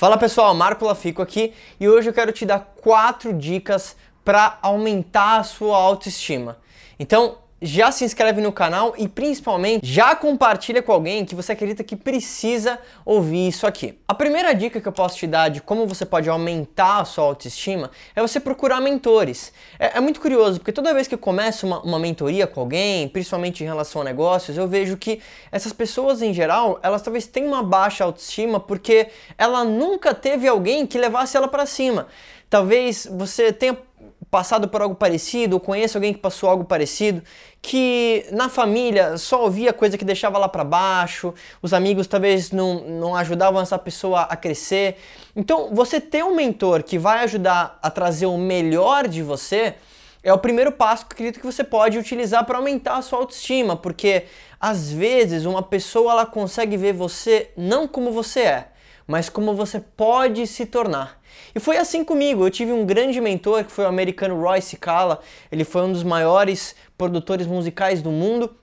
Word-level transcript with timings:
Fala 0.00 0.16
pessoal, 0.16 0.54
Marco 0.54 0.86
Lafico 0.86 1.20
aqui 1.20 1.52
e 1.78 1.86
hoje 1.86 2.08
eu 2.08 2.14
quero 2.14 2.32
te 2.32 2.46
dar 2.46 2.72
quatro 2.80 3.34
dicas 3.34 3.94
para 4.24 4.58
aumentar 4.62 5.36
a 5.36 5.42
sua 5.42 5.76
autoestima. 5.76 6.56
Então, 6.98 7.36
já 7.60 7.92
se 7.92 8.04
inscreve 8.04 8.40
no 8.40 8.52
canal 8.52 8.94
e 8.96 9.06
principalmente 9.06 9.86
já 9.86 10.14
compartilha 10.14 10.82
com 10.82 10.92
alguém 10.92 11.24
que 11.24 11.34
você 11.34 11.52
acredita 11.52 11.84
que 11.84 11.94
precisa 11.94 12.78
ouvir 13.04 13.48
isso 13.48 13.66
aqui. 13.66 13.98
A 14.08 14.14
primeira 14.14 14.54
dica 14.54 14.80
que 14.80 14.88
eu 14.88 14.92
posso 14.92 15.16
te 15.16 15.26
dar 15.26 15.48
de 15.48 15.60
como 15.60 15.86
você 15.86 16.06
pode 16.06 16.28
aumentar 16.28 17.00
a 17.00 17.04
sua 17.04 17.24
autoestima 17.24 17.90
é 18.16 18.22
você 18.22 18.40
procurar 18.40 18.80
mentores. 18.80 19.52
É, 19.78 19.98
é 19.98 20.00
muito 20.00 20.20
curioso, 20.20 20.58
porque 20.58 20.72
toda 20.72 20.94
vez 20.94 21.06
que 21.06 21.14
eu 21.14 21.18
começo 21.18 21.66
uma, 21.66 21.82
uma, 21.82 21.98
mentoria 21.98 22.46
com 22.46 22.60
alguém, 22.60 23.08
principalmente 23.08 23.62
em 23.62 23.66
relação 23.66 24.00
a 24.00 24.04
negócios, 24.04 24.56
eu 24.56 24.66
vejo 24.66 24.96
que 24.96 25.20
essas 25.52 25.72
pessoas 25.72 26.22
em 26.22 26.32
geral, 26.32 26.80
elas 26.82 27.02
talvez 27.02 27.26
tenham 27.26 27.48
uma 27.48 27.62
baixa 27.62 28.04
autoestima 28.04 28.58
porque 28.58 29.08
ela 29.36 29.64
nunca 29.64 30.14
teve 30.14 30.48
alguém 30.48 30.86
que 30.86 30.98
levasse 30.98 31.36
ela 31.36 31.48
para 31.48 31.66
cima. 31.66 32.06
Talvez 32.48 33.06
você 33.08 33.52
tenha 33.52 33.78
passado 34.30 34.68
por 34.68 34.80
algo 34.80 34.94
parecido, 34.94 35.56
ou 35.56 35.60
conheça 35.60 35.98
alguém 35.98 36.12
que 36.12 36.20
passou 36.20 36.48
algo 36.48 36.64
parecido, 36.64 37.22
que 37.60 38.24
na 38.30 38.48
família 38.48 39.18
só 39.18 39.42
ouvia 39.42 39.72
coisa 39.72 39.98
que 39.98 40.04
deixava 40.04 40.38
lá 40.38 40.48
para 40.48 40.62
baixo, 40.62 41.34
os 41.60 41.74
amigos 41.74 42.06
talvez 42.06 42.52
não, 42.52 42.80
não 42.80 43.16
ajudavam 43.16 43.60
essa 43.60 43.78
pessoa 43.78 44.22
a 44.22 44.36
crescer. 44.36 44.96
Então, 45.34 45.74
você 45.74 46.00
ter 46.00 46.24
um 46.24 46.34
mentor 46.34 46.82
que 46.82 46.98
vai 46.98 47.24
ajudar 47.24 47.78
a 47.82 47.90
trazer 47.90 48.26
o 48.26 48.38
melhor 48.38 49.08
de 49.08 49.22
você 49.22 49.74
é 50.22 50.32
o 50.32 50.38
primeiro 50.38 50.70
passo 50.70 51.06
que 51.06 51.12
eu 51.12 51.16
acredito 51.16 51.40
que 51.40 51.46
você 51.46 51.64
pode 51.64 51.98
utilizar 51.98 52.44
para 52.44 52.58
aumentar 52.58 52.96
a 52.96 53.02
sua 53.02 53.18
autoestima, 53.18 53.74
porque 53.74 54.24
às 54.60 54.92
vezes 54.92 55.44
uma 55.44 55.62
pessoa 55.62 56.12
ela 56.12 56.26
consegue 56.26 56.76
ver 56.76 56.92
você 56.92 57.50
não 57.56 57.88
como 57.88 58.12
você 58.12 58.40
é, 58.40 58.68
mas 59.10 59.28
como 59.28 59.54
você 59.54 59.80
pode 59.80 60.46
se 60.46 60.64
tornar. 60.64 61.20
E 61.52 61.58
foi 61.58 61.76
assim 61.76 62.04
comigo. 62.04 62.46
Eu 62.46 62.50
tive 62.50 62.70
um 62.70 62.86
grande 62.86 63.20
mentor 63.20 63.64
que 63.64 63.72
foi 63.72 63.84
o 63.84 63.88
americano 63.88 64.40
Roy 64.40 64.60
Cicala. 64.62 65.18
Ele 65.50 65.64
foi 65.64 65.82
um 65.82 65.90
dos 65.90 66.04
maiores 66.04 66.76
produtores 66.96 67.44
musicais 67.44 68.00
do 68.00 68.12
mundo. 68.12 68.54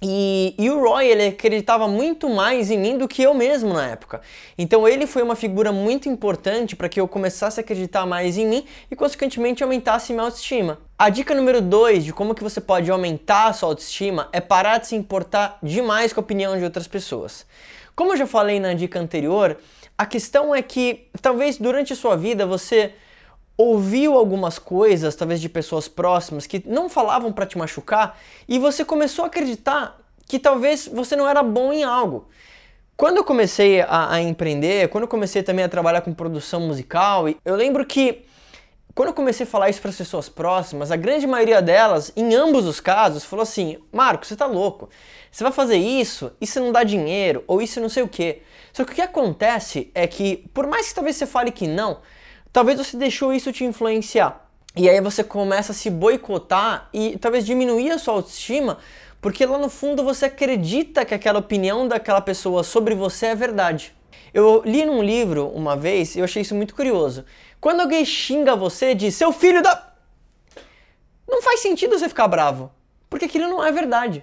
E, 0.00 0.54
e, 0.58 0.70
o 0.70 0.80
Roy 0.80 1.06
ele 1.06 1.26
acreditava 1.26 1.86
muito 1.86 2.30
mais 2.30 2.70
em 2.70 2.78
mim 2.78 2.96
do 2.96 3.06
que 3.06 3.22
eu 3.22 3.34
mesmo 3.34 3.74
na 3.74 3.86
época. 3.86 4.22
Então 4.56 4.88
ele 4.88 5.06
foi 5.06 5.22
uma 5.22 5.36
figura 5.36 5.70
muito 5.70 6.08
importante 6.08 6.74
para 6.74 6.88
que 6.88 6.98
eu 6.98 7.06
começasse 7.06 7.60
a 7.60 7.62
acreditar 7.62 8.06
mais 8.06 8.38
em 8.38 8.46
mim 8.46 8.64
e 8.90 8.96
consequentemente 8.96 9.62
aumentasse 9.62 10.14
minha 10.14 10.24
autoestima. 10.24 10.78
A 10.98 11.10
dica 11.10 11.34
número 11.34 11.60
2 11.60 12.04
de 12.04 12.12
como 12.12 12.34
que 12.34 12.42
você 12.42 12.60
pode 12.60 12.90
aumentar 12.90 13.48
a 13.48 13.52
sua 13.52 13.68
autoestima 13.68 14.28
é 14.32 14.40
parar 14.40 14.78
de 14.78 14.86
se 14.86 14.96
importar 14.96 15.58
demais 15.62 16.12
com 16.12 16.20
a 16.20 16.22
opinião 16.22 16.56
de 16.56 16.64
outras 16.64 16.88
pessoas. 16.88 17.46
Como 17.94 18.12
eu 18.12 18.16
já 18.16 18.26
falei 18.26 18.58
na 18.58 18.74
dica 18.74 18.98
anterior, 18.98 19.56
a 19.96 20.04
questão 20.04 20.54
é 20.54 20.60
que 20.60 21.06
talvez 21.22 21.58
durante 21.58 21.94
sua 21.94 22.16
vida 22.16 22.44
você 22.44 22.92
ouviu 23.56 24.14
algumas 24.14 24.58
coisas, 24.58 25.14
talvez 25.14 25.40
de 25.40 25.48
pessoas 25.48 25.86
próximas, 25.86 26.46
que 26.46 26.62
não 26.66 26.88
falavam 26.88 27.32
para 27.32 27.46
te 27.46 27.56
machucar 27.56 28.18
e 28.48 28.58
você 28.58 28.84
começou 28.84 29.24
a 29.24 29.28
acreditar 29.28 29.98
que 30.26 30.38
talvez 30.38 30.88
você 30.88 31.14
não 31.14 31.28
era 31.28 31.42
bom 31.42 31.72
em 31.72 31.84
algo. 31.84 32.28
Quando 32.96 33.18
eu 33.18 33.24
comecei 33.24 33.80
a, 33.80 34.12
a 34.12 34.20
empreender, 34.20 34.88
quando 34.88 35.02
eu 35.02 35.08
comecei 35.08 35.42
também 35.42 35.64
a 35.64 35.68
trabalhar 35.68 36.00
com 36.00 36.12
produção 36.12 36.60
musical, 36.60 37.26
eu 37.44 37.54
lembro 37.54 37.84
que 37.84 38.24
quando 38.94 39.08
eu 39.08 39.14
comecei 39.14 39.44
a 39.44 39.48
falar 39.48 39.68
isso 39.68 39.80
para 39.80 39.90
as 39.90 39.96
pessoas 39.96 40.28
próximas, 40.28 40.92
a 40.92 40.96
grande 40.96 41.26
maioria 41.26 41.60
delas, 41.60 42.12
em 42.14 42.32
ambos 42.34 42.64
os 42.64 42.78
casos, 42.78 43.24
falou 43.24 43.42
assim: 43.42 43.78
Marco, 43.90 44.24
você 44.24 44.36
tá 44.36 44.46
louco. 44.46 44.88
Você 45.32 45.42
vai 45.42 45.52
fazer 45.52 45.76
isso, 45.76 46.30
isso 46.40 46.60
não 46.60 46.70
dá 46.70 46.84
dinheiro, 46.84 47.42
ou 47.48 47.60
isso 47.60 47.80
não 47.80 47.88
sei 47.88 48.04
o 48.04 48.08
quê. 48.08 48.42
Só 48.72 48.84
que 48.84 48.92
o 48.92 48.94
que 48.94 49.02
acontece 49.02 49.90
é 49.94 50.06
que, 50.06 50.48
por 50.54 50.68
mais 50.68 50.88
que 50.88 50.94
talvez 50.94 51.16
você 51.16 51.26
fale 51.26 51.50
que 51.50 51.66
não, 51.66 52.02
talvez 52.52 52.78
você 52.78 52.96
deixou 52.96 53.32
isso 53.32 53.52
te 53.52 53.64
influenciar. 53.64 54.48
E 54.76 54.88
aí 54.88 55.00
você 55.00 55.24
começa 55.24 55.72
a 55.72 55.74
se 55.74 55.90
boicotar 55.90 56.88
e 56.92 57.18
talvez 57.18 57.44
diminuir 57.44 57.90
a 57.90 57.98
sua 57.98 58.14
autoestima, 58.14 58.78
porque 59.20 59.44
lá 59.44 59.58
no 59.58 59.68
fundo 59.68 60.04
você 60.04 60.26
acredita 60.26 61.04
que 61.04 61.14
aquela 61.14 61.40
opinião 61.40 61.88
daquela 61.88 62.20
pessoa 62.20 62.62
sobre 62.62 62.94
você 62.94 63.26
é 63.26 63.34
verdade. 63.34 63.92
Eu 64.32 64.62
li 64.64 64.84
num 64.84 65.02
livro 65.02 65.48
uma 65.48 65.76
vez 65.76 66.16
e 66.16 66.18
eu 66.18 66.24
achei 66.24 66.42
isso 66.42 66.56
muito 66.56 66.74
curioso. 66.74 67.24
Quando 67.64 67.80
alguém 67.80 68.04
xinga 68.04 68.54
você, 68.54 68.94
diz 68.94 69.14
seu 69.14 69.32
filho 69.32 69.62
da. 69.62 69.94
Não 71.26 71.40
faz 71.40 71.60
sentido 71.60 71.98
você 71.98 72.10
ficar 72.10 72.28
bravo, 72.28 72.70
porque 73.08 73.24
aquilo 73.24 73.48
não 73.48 73.64
é 73.64 73.72
verdade. 73.72 74.22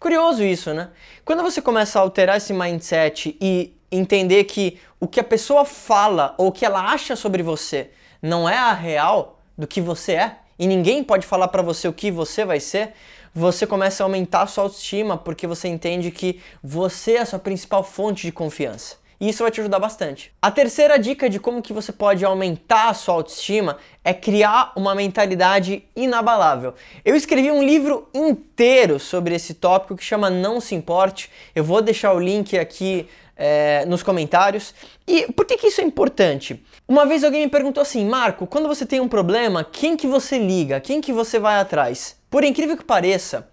Curioso 0.00 0.42
isso, 0.42 0.74
né? 0.74 0.90
Quando 1.24 1.40
você 1.44 1.62
começa 1.62 2.00
a 2.00 2.02
alterar 2.02 2.38
esse 2.38 2.52
mindset 2.52 3.38
e 3.40 3.76
entender 3.92 4.42
que 4.42 4.80
o 4.98 5.06
que 5.06 5.20
a 5.20 5.24
pessoa 5.24 5.64
fala 5.64 6.34
ou 6.36 6.48
o 6.48 6.52
que 6.52 6.66
ela 6.66 6.90
acha 6.90 7.14
sobre 7.14 7.44
você 7.44 7.92
não 8.20 8.48
é 8.48 8.58
a 8.58 8.72
real 8.72 9.38
do 9.56 9.64
que 9.64 9.80
você 9.80 10.14
é, 10.14 10.38
e 10.58 10.66
ninguém 10.66 11.04
pode 11.04 11.24
falar 11.24 11.46
para 11.46 11.62
você 11.62 11.86
o 11.86 11.92
que 11.92 12.10
você 12.10 12.44
vai 12.44 12.58
ser, 12.58 12.92
você 13.32 13.68
começa 13.68 14.02
a 14.02 14.04
aumentar 14.04 14.42
a 14.42 14.46
sua 14.48 14.64
autoestima 14.64 15.16
porque 15.16 15.46
você 15.46 15.68
entende 15.68 16.10
que 16.10 16.42
você 16.60 17.12
é 17.12 17.20
a 17.20 17.26
sua 17.26 17.38
principal 17.38 17.84
fonte 17.84 18.26
de 18.26 18.32
confiança. 18.32 19.00
E 19.22 19.28
isso 19.28 19.44
vai 19.44 19.52
te 19.52 19.60
ajudar 19.60 19.78
bastante. 19.78 20.32
A 20.42 20.50
terceira 20.50 20.98
dica 20.98 21.30
de 21.30 21.38
como 21.38 21.62
que 21.62 21.72
você 21.72 21.92
pode 21.92 22.24
aumentar 22.24 22.88
a 22.88 22.94
sua 22.94 23.14
autoestima 23.14 23.78
é 24.02 24.12
criar 24.12 24.72
uma 24.74 24.96
mentalidade 24.96 25.84
inabalável. 25.94 26.74
Eu 27.04 27.14
escrevi 27.14 27.48
um 27.48 27.62
livro 27.62 28.08
inteiro 28.12 28.98
sobre 28.98 29.32
esse 29.36 29.54
tópico 29.54 29.94
que 29.94 30.02
chama 30.02 30.28
Não 30.28 30.60
Se 30.60 30.74
Importe. 30.74 31.30
Eu 31.54 31.62
vou 31.62 31.80
deixar 31.80 32.12
o 32.12 32.18
link 32.18 32.58
aqui 32.58 33.08
é, 33.36 33.84
nos 33.86 34.02
comentários. 34.02 34.74
E 35.06 35.30
por 35.30 35.46
que, 35.46 35.56
que 35.56 35.68
isso 35.68 35.80
é 35.80 35.84
importante? 35.84 36.60
Uma 36.88 37.06
vez 37.06 37.22
alguém 37.22 37.44
me 37.44 37.48
perguntou 37.48 37.80
assim, 37.80 38.04
Marco, 38.04 38.44
quando 38.44 38.66
você 38.66 38.84
tem 38.84 38.98
um 38.98 39.06
problema, 39.06 39.62
quem 39.62 39.96
que 39.96 40.08
você 40.08 40.36
liga? 40.36 40.80
Quem 40.80 41.00
que 41.00 41.12
você 41.12 41.38
vai 41.38 41.60
atrás? 41.60 42.16
Por 42.28 42.42
incrível 42.42 42.76
que 42.76 42.84
pareça, 42.84 43.48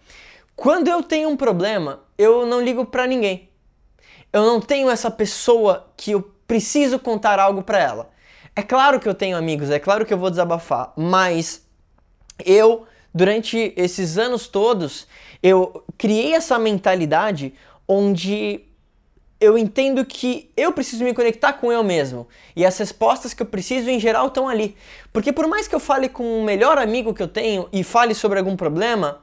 quando 0.56 0.88
eu 0.88 1.04
tenho 1.04 1.30
um 1.30 1.38
problema, 1.38 2.02
eu 2.18 2.44
não 2.48 2.60
ligo 2.60 2.86
para 2.86 3.06
ninguém 3.06 3.49
eu 4.32 4.44
não 4.44 4.62
tenho 4.62 4.90
essa 4.90 5.10
pessoa 5.10 5.92
que 5.98 6.12
eu 6.12 6.22
preciso 6.48 7.00
contar 7.00 7.40
algo 7.40 7.62
para 7.62 7.80
ela. 7.80 8.10
É 8.56 8.62
claro 8.62 9.00
que 9.00 9.08
eu 9.08 9.14
tenho 9.14 9.38
amigos, 9.38 9.70
é 9.70 9.80
claro 9.80 10.06
que 10.06 10.14
eu 10.14 10.18
vou 10.18 10.30
desabafar, 10.30 10.94
mas 10.98 11.66
eu, 12.44 12.86
durante 13.14 13.74
esses 13.76 14.18
anos 14.18 14.48
todos, 14.48 15.08
eu 15.42 15.84
criei 15.98 16.34
essa 16.34 16.60
mentalidade 16.60 17.54
onde 17.88 18.66
eu 19.40 19.58
entendo 19.58 20.04
que 20.04 20.52
eu 20.58 20.74
preciso 20.74 21.04
me 21.04 21.14
conectar 21.14 21.54
com 21.54 21.72
eu 21.72 21.84
mesmo. 21.84 22.28
E 22.56 22.66
as 22.66 22.78
respostas 22.78 23.34
que 23.34 23.42
eu 23.42 23.46
preciso, 23.46 23.90
em 23.90 24.00
geral, 24.00 24.28
estão 24.28 24.50
ali. 24.50 24.76
Porque 25.14 25.32
por 25.32 25.48
mais 25.48 25.68
que 25.68 25.74
eu 25.74 25.80
fale 25.80 26.10
com 26.10 26.42
o 26.42 26.44
melhor 26.44 26.78
amigo 26.78 27.14
que 27.14 27.24
eu 27.24 27.28
tenho 27.28 27.70
e 27.72 27.84
fale 27.84 28.14
sobre 28.14 28.40
algum 28.40 28.58
problema, 28.58 29.22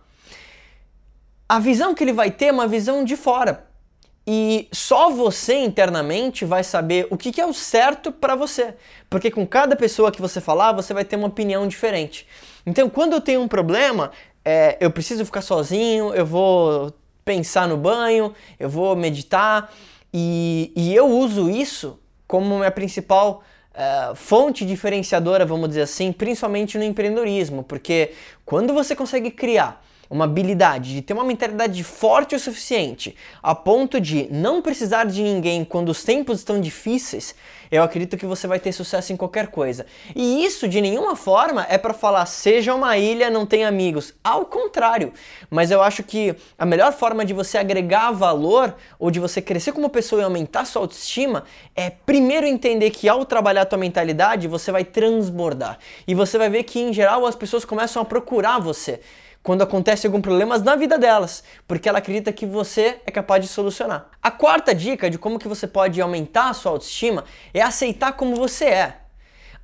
a 1.47 1.59
visão 1.59 1.95
que 1.95 2.03
ele 2.03 2.15
vai 2.15 2.31
ter 2.31 2.47
é 2.47 2.53
uma 2.53 2.66
visão 2.66 3.05
de 3.05 3.15
fora. 3.15 3.66
E 4.26 4.69
só 4.72 5.09
você 5.09 5.54
internamente 5.54 6.44
vai 6.44 6.64
saber 6.64 7.06
o 7.10 7.16
que, 7.16 7.31
que 7.31 7.41
é 7.41 7.47
o 7.47 7.54
certo 7.54 8.10
para 8.10 8.34
você. 8.34 8.75
Porque 9.09 9.31
com 9.31 9.47
cada 9.47 9.76
pessoa 9.76 10.10
que 10.10 10.20
você 10.20 10.41
falar, 10.41 10.72
você 10.72 10.92
vai 10.92 11.04
ter 11.04 11.14
uma 11.14 11.28
opinião 11.28 11.69
diferente. 11.69 12.26
Então, 12.66 12.91
quando 12.91 13.12
eu 13.12 13.20
tenho 13.20 13.41
um 13.41 13.47
problema, 13.47 14.10
é, 14.44 14.76
eu 14.81 14.91
preciso 14.91 15.25
ficar 15.25 15.42
sozinho, 15.42 16.12
eu 16.12 16.26
vou 16.26 16.92
pensar 17.25 17.69
no 17.69 17.76
banho, 17.76 18.34
eu 18.59 18.69
vou 18.69 18.97
meditar. 18.97 19.72
E, 20.12 20.72
e 20.75 20.94
eu 20.94 21.06
uso 21.06 21.48
isso 21.48 21.98
como 22.26 22.59
minha 22.59 22.70
principal 22.70 23.44
uh, 23.75 24.15
fonte 24.16 24.65
diferenciadora, 24.65 25.47
vamos 25.47 25.69
dizer 25.69 25.82
assim, 25.82 26.10
principalmente 26.10 26.76
no 26.76 26.82
empreendedorismo. 26.82 27.62
Porque 27.62 28.12
quando 28.44 28.75
você 28.75 28.97
consegue 28.97 29.31
criar 29.31 29.84
uma 30.09 30.25
habilidade 30.25 30.94
de 30.94 31.03
ter 31.03 31.12
uma 31.12 31.25
mentalidade 31.25 31.83
forte 31.83 32.34
o 32.34 32.41
suficiente 32.41 33.17
a 33.43 33.55
ponto 33.55 34.00
de 34.00 34.28
não 34.31 34.62
precisar 34.62 35.05
de 35.05 35.22
ninguém 35.22 35.65
quando 35.65 35.89
os 35.89 36.03
tempos 36.03 36.39
estão 36.39 36.61
difíceis, 36.61 37.34
eu 37.71 37.83
acredito 37.83 38.16
que 38.16 38.27
você 38.27 38.47
vai 38.47 38.61
ter 38.61 38.72
sucesso 38.72 39.13
em 39.13 39.16
qualquer 39.16 39.48
coisa. 39.48 39.86
E 40.15 40.45
isso 40.45 40.69
de 40.69 40.80
nenhuma 40.80 41.16
forma 41.16 41.66
é 41.69 41.77
para 41.77 41.92
falar 41.92 42.27
seja 42.27 42.75
uma 42.75 42.97
ilha, 42.97 43.30
não 43.30 43.45
tem 43.45 43.65
amigos. 43.65 44.15
Ao 44.22 44.45
contrário. 44.45 45.13
Mas 45.51 45.71
eu 45.71 45.83
acho 45.83 46.03
que 46.03 46.34
a 46.59 46.65
melhor 46.65 46.92
forma 46.92 47.25
de 47.25 47.33
você 47.33 47.59
agregar 47.59 48.13
valor 48.13 48.75
ou 48.98 49.10
de 49.10 49.19
você 49.19 49.42
crescer 49.42 49.72
como 49.72 49.91
pessoa 49.91 50.22
e 50.22 50.25
aumentar 50.25 50.65
sua 50.65 50.83
autoestima 50.83 51.45
é 51.75 51.91
primeiro 51.91 52.47
entender 52.47 52.91
que 52.91 53.09
ao 53.09 53.25
trabalhar 53.25 53.63
a 53.63 53.66
tua 53.66 53.78
mentalidade, 53.78 54.48
você 54.48 54.71
vai 54.71 54.84
transbordar. 54.84 55.78
E 56.07 56.15
você 56.15 56.39
vai 56.39 56.48
ver 56.48 56.63
que 56.63 56.80
em 56.80 56.92
geral 56.92 57.27
as 57.27 57.34
pessoas 57.34 57.65
começam 57.65 58.03
a 58.03 58.04
procurar 58.04 58.59
você 58.59 59.01
quando 59.47 59.63
acontece 59.63 60.09
algum 60.09 60.21
problema 60.21 60.59
na 60.59 60.75
vida 60.75 60.98
delas, 60.98 61.45
porque 61.69 61.89
ela 61.89 61.98
acredita 61.98 62.33
que 62.33 62.45
você 62.45 62.98
é 63.07 63.13
capaz 63.13 63.41
de 63.41 63.47
solucionar. 63.47 64.10
A 64.21 64.28
quarta 64.28 64.75
dica 64.75 65.09
de 65.09 65.19
como 65.19 65.39
que 65.39 65.47
você 65.47 65.69
pode 65.69 66.01
aumentar 66.01 66.51
a 66.51 66.53
sua 66.53 66.72
autoestima 66.72 67.25
é 67.54 67.63
aceitar 67.63 68.15
como 68.15 68.34
você 68.34 68.65
é. 68.65 68.97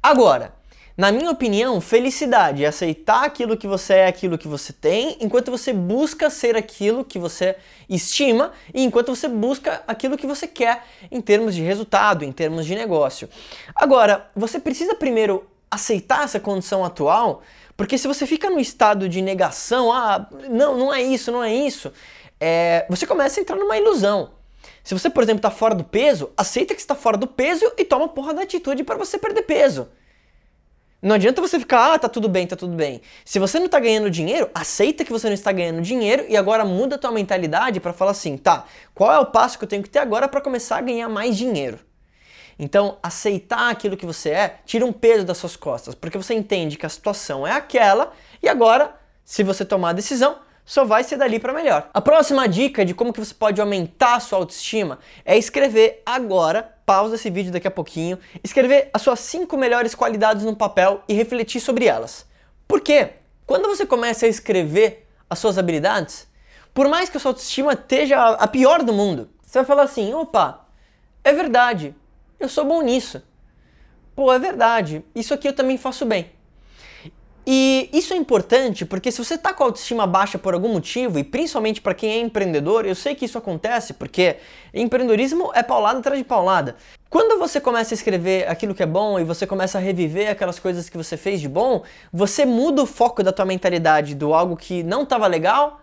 Agora, 0.00 0.54
Na 0.96 1.10
minha 1.10 1.30
opinião, 1.30 1.80
felicidade 1.80 2.64
é 2.64 2.66
aceitar 2.66 3.24
aquilo 3.24 3.56
que 3.56 3.66
você 3.66 3.94
é, 3.94 4.06
aquilo 4.06 4.36
que 4.36 4.46
você 4.46 4.74
tem, 4.74 5.16
enquanto 5.20 5.50
você 5.50 5.72
busca 5.72 6.28
ser 6.28 6.54
aquilo 6.54 7.02
que 7.02 7.18
você 7.18 7.56
estima 7.88 8.52
e 8.74 8.84
enquanto 8.84 9.14
você 9.14 9.26
busca 9.26 9.82
aquilo 9.86 10.18
que 10.18 10.26
você 10.26 10.46
quer 10.46 10.84
em 11.10 11.20
termos 11.22 11.54
de 11.54 11.62
resultado, 11.62 12.24
em 12.24 12.32
termos 12.32 12.66
de 12.66 12.74
negócio. 12.74 13.26
Agora, 13.74 14.30
você 14.36 14.60
precisa 14.60 14.94
primeiro 14.94 15.46
aceitar 15.72 16.24
essa 16.24 16.38
condição 16.38 16.84
atual, 16.84 17.42
porque 17.76 17.96
se 17.96 18.06
você 18.06 18.26
fica 18.26 18.50
no 18.50 18.60
estado 18.60 19.08
de 19.08 19.22
negação, 19.22 19.90
ah, 19.90 20.28
não, 20.50 20.76
não 20.76 20.94
é 20.94 21.02
isso, 21.02 21.32
não 21.32 21.42
é 21.42 21.52
isso, 21.52 21.90
é, 22.38 22.84
você 22.90 23.06
começa 23.06 23.40
a 23.40 23.42
entrar 23.42 23.56
numa 23.56 23.76
ilusão. 23.76 24.32
Se 24.84 24.92
você, 24.92 25.08
por 25.08 25.22
exemplo, 25.22 25.38
está 25.38 25.50
fora 25.50 25.74
do 25.74 25.82
peso, 25.82 26.30
aceita 26.36 26.74
que 26.74 26.80
está 26.80 26.94
fora 26.94 27.16
do 27.16 27.26
peso 27.26 27.72
e 27.78 27.84
toma 27.84 28.06
porra 28.08 28.34
da 28.34 28.42
atitude 28.42 28.84
para 28.84 28.98
você 28.98 29.16
perder 29.16 29.42
peso. 29.42 29.88
Não 31.00 31.16
adianta 31.16 31.40
você 31.40 31.58
ficar, 31.58 31.94
ah, 31.94 31.98
tá 31.98 32.08
tudo 32.08 32.28
bem, 32.28 32.46
tá 32.46 32.54
tudo 32.54 32.76
bem. 32.76 33.00
Se 33.24 33.38
você 33.38 33.58
não 33.58 33.68
tá 33.68 33.80
ganhando 33.80 34.10
dinheiro, 34.10 34.50
aceita 34.54 35.04
que 35.04 35.10
você 35.10 35.26
não 35.26 35.34
está 35.34 35.50
ganhando 35.50 35.80
dinheiro 35.80 36.26
e 36.28 36.36
agora 36.36 36.64
muda 36.64 36.96
a 36.96 36.98
tua 36.98 37.10
mentalidade 37.10 37.80
para 37.80 37.92
falar 37.92 38.12
assim, 38.12 38.36
tá, 38.36 38.66
qual 38.94 39.12
é 39.12 39.18
o 39.18 39.26
passo 39.26 39.58
que 39.58 39.64
eu 39.64 39.68
tenho 39.68 39.82
que 39.82 39.90
ter 39.90 39.98
agora 39.98 40.28
para 40.28 40.40
começar 40.40 40.76
a 40.76 40.80
ganhar 40.82 41.08
mais 41.08 41.36
dinheiro? 41.36 41.78
Então, 42.58 42.98
aceitar 43.02 43.70
aquilo 43.70 43.96
que 43.96 44.06
você 44.06 44.30
é 44.30 44.56
tira 44.64 44.84
um 44.84 44.92
peso 44.92 45.24
das 45.24 45.38
suas 45.38 45.56
costas, 45.56 45.94
porque 45.94 46.18
você 46.18 46.34
entende 46.34 46.76
que 46.76 46.86
a 46.86 46.88
situação 46.88 47.46
é 47.46 47.52
aquela 47.52 48.12
e 48.42 48.48
agora, 48.48 48.94
se 49.24 49.42
você 49.42 49.64
tomar 49.64 49.90
a 49.90 49.94
decisão, 49.94 50.36
só 50.64 50.84
vai 50.84 51.02
ser 51.02 51.16
dali 51.16 51.38
para 51.38 51.52
melhor. 51.52 51.90
A 51.92 52.00
próxima 52.00 52.48
dica 52.48 52.84
de 52.84 52.94
como 52.94 53.12
que 53.12 53.20
você 53.20 53.34
pode 53.34 53.60
aumentar 53.60 54.14
a 54.14 54.20
sua 54.20 54.38
autoestima 54.38 54.98
é 55.24 55.36
escrever 55.36 56.02
agora, 56.06 56.76
pausa 56.86 57.16
esse 57.16 57.30
vídeo 57.30 57.52
daqui 57.52 57.66
a 57.66 57.70
pouquinho, 57.70 58.18
escrever 58.44 58.90
as 58.92 59.02
suas 59.02 59.20
cinco 59.20 59.56
melhores 59.56 59.94
qualidades 59.94 60.44
no 60.44 60.54
papel 60.54 61.02
e 61.08 61.14
refletir 61.14 61.60
sobre 61.60 61.86
elas. 61.86 62.26
Por 62.68 62.80
quê? 62.80 63.10
Quando 63.46 63.68
você 63.68 63.84
começa 63.84 64.24
a 64.24 64.28
escrever 64.28 65.06
as 65.28 65.38
suas 65.38 65.58
habilidades, 65.58 66.28
por 66.72 66.88
mais 66.88 67.08
que 67.08 67.16
a 67.16 67.20
sua 67.20 67.32
autoestima 67.32 67.72
esteja 67.72 68.18
a 68.34 68.46
pior 68.46 68.82
do 68.82 68.92
mundo, 68.92 69.30
você 69.42 69.58
vai 69.58 69.66
falar 69.66 69.82
assim: 69.82 70.14
opa, 70.14 70.66
é 71.22 71.32
verdade, 71.32 71.94
eu 72.44 72.48
sou 72.48 72.64
bom 72.64 72.82
nisso. 72.82 73.22
Pô, 74.14 74.32
é 74.32 74.38
verdade, 74.38 75.04
isso 75.14 75.32
aqui 75.32 75.48
eu 75.48 75.52
também 75.52 75.78
faço 75.78 76.04
bem. 76.04 76.30
E 77.44 77.90
isso 77.92 78.14
é 78.14 78.16
importante 78.16 78.84
porque 78.84 79.10
se 79.10 79.18
você 79.18 79.34
está 79.34 79.52
com 79.52 79.64
a 79.64 79.66
autoestima 79.66 80.06
baixa 80.06 80.38
por 80.38 80.54
algum 80.54 80.68
motivo, 80.68 81.18
e 81.18 81.24
principalmente 81.24 81.80
para 81.80 81.94
quem 81.94 82.12
é 82.12 82.20
empreendedor, 82.20 82.86
eu 82.86 82.94
sei 82.94 83.16
que 83.16 83.24
isso 83.24 83.36
acontece 83.36 83.94
porque 83.94 84.36
empreendedorismo 84.72 85.50
é 85.54 85.62
paulada 85.62 85.98
atrás 85.98 86.18
de 86.18 86.24
paulada. 86.24 86.76
Quando 87.10 87.38
você 87.38 87.60
começa 87.60 87.92
a 87.92 87.96
escrever 87.96 88.48
aquilo 88.48 88.74
que 88.74 88.82
é 88.82 88.86
bom 88.86 89.18
e 89.18 89.24
você 89.24 89.46
começa 89.46 89.76
a 89.76 89.80
reviver 89.80 90.30
aquelas 90.30 90.58
coisas 90.58 90.88
que 90.88 90.96
você 90.96 91.16
fez 91.16 91.40
de 91.40 91.48
bom, 91.48 91.82
você 92.12 92.46
muda 92.46 92.82
o 92.82 92.86
foco 92.86 93.24
da 93.24 93.32
tua 93.32 93.44
mentalidade 93.44 94.14
do 94.14 94.32
algo 94.32 94.56
que 94.56 94.84
não 94.84 95.02
estava 95.02 95.26
legal, 95.26 95.81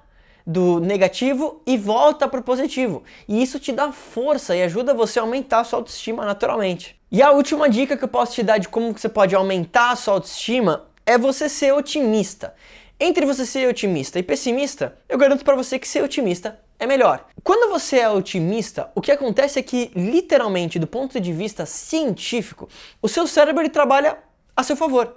do 0.49 0.79
negativo 0.79 1.61
e 1.63 1.77
volta 1.77 2.27
para 2.27 2.39
o 2.39 2.43
positivo. 2.43 3.03
E 3.27 3.39
isso 3.39 3.59
te 3.59 3.71
dá 3.71 3.91
força 3.91 4.55
e 4.55 4.63
ajuda 4.63 4.95
você 4.95 5.19
a 5.19 5.21
aumentar 5.21 5.59
a 5.59 5.63
sua 5.63 5.77
autoestima 5.77 6.25
naturalmente. 6.25 6.99
E 7.11 7.21
a 7.21 7.29
última 7.29 7.69
dica 7.69 7.95
que 7.95 8.03
eu 8.03 8.07
posso 8.07 8.33
te 8.33 8.41
dar 8.41 8.57
de 8.57 8.67
como 8.67 8.91
você 8.91 9.07
pode 9.07 9.35
aumentar 9.35 9.91
a 9.91 9.95
sua 9.95 10.15
autoestima 10.15 10.87
é 11.05 11.19
você 11.19 11.47
ser 11.47 11.71
otimista. 11.73 12.55
Entre 12.99 13.27
você 13.27 13.45
ser 13.45 13.69
otimista 13.69 14.17
e 14.17 14.23
pessimista, 14.23 14.97
eu 15.07 15.19
garanto 15.19 15.45
para 15.45 15.55
você 15.55 15.77
que 15.77 15.87
ser 15.87 16.03
otimista 16.03 16.59
é 16.79 16.87
melhor. 16.87 17.27
Quando 17.43 17.69
você 17.69 17.99
é 17.99 18.09
otimista, 18.09 18.89
o 18.95 19.01
que 19.01 19.11
acontece 19.11 19.59
é 19.59 19.61
que, 19.61 19.91
literalmente, 19.95 20.79
do 20.79 20.87
ponto 20.87 21.19
de 21.19 21.31
vista 21.31 21.63
científico, 21.63 22.67
o 22.99 23.07
seu 23.07 23.27
cérebro 23.27 23.61
ele 23.61 23.69
trabalha 23.69 24.17
a 24.57 24.63
seu 24.63 24.75
favor. 24.75 25.15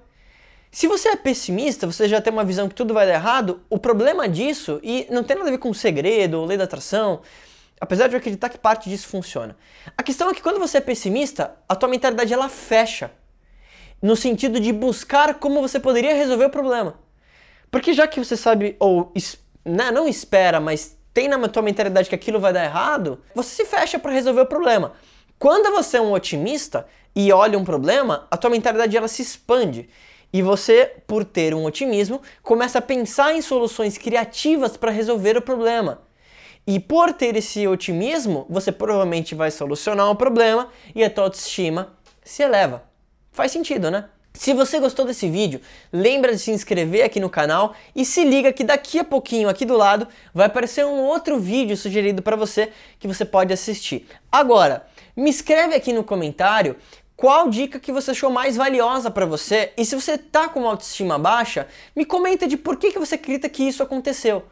Se 0.74 0.86
você 0.86 1.10
é 1.10 1.16
pessimista, 1.16 1.86
você 1.86 2.08
já 2.08 2.18
tem 2.18 2.32
uma 2.32 2.46
visão 2.46 2.66
que 2.66 2.74
tudo 2.74 2.94
vai 2.94 3.06
dar 3.06 3.12
errado, 3.12 3.60
o 3.68 3.78
problema 3.78 4.26
disso, 4.26 4.80
e 4.82 5.06
não 5.10 5.22
tem 5.22 5.36
nada 5.36 5.50
a 5.50 5.52
ver 5.52 5.58
com 5.58 5.74
segredo 5.74 6.40
ou 6.40 6.46
lei 6.46 6.56
da 6.56 6.64
atração, 6.64 7.20
apesar 7.78 8.08
de 8.08 8.14
eu 8.14 8.18
acreditar 8.18 8.48
que 8.48 8.56
parte 8.56 8.88
disso 8.88 9.06
funciona. 9.06 9.54
A 9.98 10.02
questão 10.02 10.30
é 10.30 10.34
que 10.34 10.40
quando 10.40 10.58
você 10.58 10.78
é 10.78 10.80
pessimista, 10.80 11.54
a 11.68 11.76
tua 11.76 11.90
mentalidade 11.90 12.32
ela 12.32 12.48
fecha 12.48 13.10
no 14.00 14.16
sentido 14.16 14.58
de 14.58 14.72
buscar 14.72 15.34
como 15.34 15.60
você 15.60 15.78
poderia 15.78 16.14
resolver 16.14 16.46
o 16.46 16.50
problema. 16.50 16.94
Porque 17.70 17.92
já 17.92 18.08
que 18.08 18.18
você 18.18 18.34
sabe, 18.34 18.74
ou 18.80 19.12
né, 19.62 19.90
não 19.90 20.08
espera, 20.08 20.58
mas 20.58 20.96
tem 21.12 21.28
na 21.28 21.48
tua 21.48 21.62
mentalidade 21.62 22.08
que 22.08 22.14
aquilo 22.14 22.40
vai 22.40 22.50
dar 22.50 22.64
errado, 22.64 23.22
você 23.34 23.62
se 23.62 23.66
fecha 23.66 23.98
para 23.98 24.10
resolver 24.10 24.40
o 24.40 24.46
problema. 24.46 24.94
Quando 25.38 25.70
você 25.70 25.98
é 25.98 26.00
um 26.00 26.12
otimista 26.12 26.86
e 27.14 27.30
olha 27.30 27.58
um 27.58 27.64
problema, 27.64 28.26
a 28.30 28.38
tua 28.38 28.48
mentalidade 28.48 28.96
ela 28.96 29.08
se 29.08 29.20
expande. 29.20 29.90
E 30.32 30.40
você, 30.40 30.90
por 31.06 31.24
ter 31.24 31.54
um 31.54 31.64
otimismo, 31.64 32.22
começa 32.42 32.78
a 32.78 32.82
pensar 32.82 33.34
em 33.34 33.42
soluções 33.42 33.98
criativas 33.98 34.76
para 34.76 34.90
resolver 34.90 35.36
o 35.36 35.42
problema. 35.42 36.02
E 36.66 36.78
por 36.80 37.12
ter 37.12 37.36
esse 37.36 37.66
otimismo, 37.66 38.46
você 38.48 38.70
provavelmente 38.70 39.34
vai 39.34 39.50
solucionar 39.50 40.08
o 40.10 40.16
problema 40.16 40.68
e 40.94 41.02
a 41.02 41.10
tua 41.10 41.24
autoestima 41.24 41.92
se 42.24 42.42
eleva. 42.42 42.84
Faz 43.32 43.50
sentido, 43.52 43.90
né? 43.90 44.06
Se 44.34 44.54
você 44.54 44.80
gostou 44.80 45.04
desse 45.04 45.28
vídeo, 45.28 45.60
lembra 45.92 46.32
de 46.32 46.38
se 46.38 46.50
inscrever 46.50 47.04
aqui 47.04 47.20
no 47.20 47.28
canal 47.28 47.74
e 47.94 48.04
se 48.04 48.24
liga 48.24 48.52
que 48.52 48.64
daqui 48.64 48.98
a 48.98 49.04
pouquinho 49.04 49.48
aqui 49.48 49.64
do 49.64 49.76
lado 49.76 50.08
vai 50.32 50.46
aparecer 50.46 50.86
um 50.86 51.02
outro 51.02 51.38
vídeo 51.38 51.76
sugerido 51.76 52.22
para 52.22 52.34
você 52.34 52.72
que 52.98 53.06
você 53.06 53.26
pode 53.26 53.52
assistir. 53.52 54.06
Agora, 54.30 54.86
me 55.14 55.28
escreve 55.28 55.74
aqui 55.74 55.92
no 55.92 56.02
comentário 56.02 56.76
qual 57.22 57.48
dica 57.48 57.78
que 57.78 57.92
você 57.92 58.10
achou 58.10 58.30
mais 58.30 58.56
valiosa 58.56 59.08
para 59.08 59.24
você 59.24 59.72
e 59.78 59.84
se 59.84 59.94
você 59.94 60.18
tá 60.18 60.48
com 60.48 60.58
uma 60.58 60.70
autoestima 60.70 61.16
baixa, 61.16 61.68
me 61.94 62.04
comenta 62.04 62.48
de 62.48 62.56
por 62.56 62.76
que, 62.76 62.90
que 62.90 62.98
você 62.98 63.14
acredita 63.14 63.48
que 63.48 63.62
isso 63.62 63.80
aconteceu. 63.80 64.42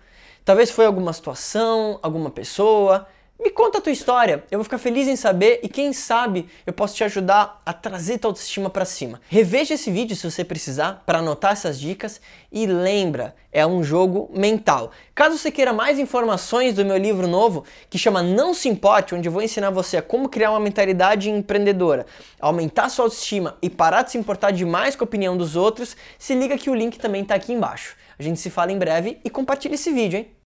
Talvez 0.44 0.70
foi 0.70 0.86
alguma 0.86 1.12
situação, 1.12 1.98
alguma 2.00 2.30
pessoa, 2.30 3.08
me 3.42 3.50
conta 3.50 3.78
a 3.78 3.80
tua 3.80 3.90
história, 3.90 4.44
eu 4.50 4.58
vou 4.58 4.64
ficar 4.64 4.76
feliz 4.76 5.08
em 5.08 5.16
saber 5.16 5.60
e 5.62 5.68
quem 5.68 5.94
sabe 5.94 6.46
eu 6.66 6.74
posso 6.74 6.94
te 6.94 7.02
ajudar 7.02 7.62
a 7.64 7.72
trazer 7.72 8.18
tua 8.18 8.28
autoestima 8.28 8.68
para 8.68 8.84
cima. 8.84 9.18
Reveja 9.28 9.74
esse 9.74 9.90
vídeo 9.90 10.14
se 10.14 10.30
você 10.30 10.44
precisar 10.44 11.02
para 11.06 11.20
anotar 11.20 11.52
essas 11.52 11.80
dicas 11.80 12.20
e 12.52 12.66
lembra, 12.66 13.34
é 13.50 13.66
um 13.66 13.82
jogo 13.82 14.30
mental. 14.34 14.90
Caso 15.14 15.38
você 15.38 15.50
queira 15.50 15.72
mais 15.72 15.98
informações 15.98 16.74
do 16.74 16.84
meu 16.84 16.98
livro 16.98 17.26
novo 17.26 17.64
que 17.88 17.96
chama 17.96 18.22
Não 18.22 18.52
se 18.52 18.68
importe, 18.68 19.14
onde 19.14 19.26
eu 19.26 19.32
vou 19.32 19.40
ensinar 19.40 19.70
você 19.70 19.96
a 19.96 20.02
como 20.02 20.28
criar 20.28 20.50
uma 20.50 20.60
mentalidade 20.60 21.30
empreendedora, 21.30 22.04
aumentar 22.38 22.90
sua 22.90 23.06
autoestima 23.06 23.56
e 23.62 23.70
parar 23.70 24.02
de 24.02 24.10
se 24.10 24.18
importar 24.18 24.50
demais 24.50 24.94
com 24.94 25.02
a 25.04 25.06
opinião 25.06 25.34
dos 25.34 25.56
outros, 25.56 25.96
se 26.18 26.34
liga 26.34 26.58
que 26.58 26.68
o 26.68 26.74
link 26.74 26.98
também 26.98 27.22
está 27.22 27.36
aqui 27.36 27.54
embaixo. 27.54 27.96
A 28.18 28.22
gente 28.22 28.38
se 28.38 28.50
fala 28.50 28.70
em 28.70 28.76
breve 28.76 29.18
e 29.24 29.30
compartilha 29.30 29.76
esse 29.76 29.90
vídeo, 29.90 30.18
hein? 30.18 30.30